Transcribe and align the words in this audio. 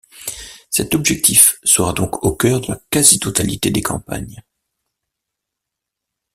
Cet 0.71 0.95
objectif 0.95 1.59
sera 1.63 1.93
donc 1.93 2.23
au 2.25 2.35
cœur 2.35 2.59
de 2.59 2.69
la 2.69 2.81
quasi-totalité 2.89 3.69
des 3.69 3.83
campagnes. 3.83 4.41